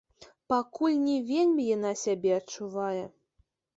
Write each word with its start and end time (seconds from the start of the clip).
Пакуль 0.53 0.95
не 1.09 1.17
вельмі 1.31 1.63
яна 1.75 1.91
сябе 2.05 2.31
адчувае. 2.39 3.03